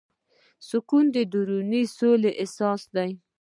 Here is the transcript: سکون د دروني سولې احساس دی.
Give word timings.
سکون 0.67 1.05
د 1.15 1.17
دروني 1.31 1.83
سولې 1.97 2.31
احساس 2.41 2.81
دی. 2.95 3.11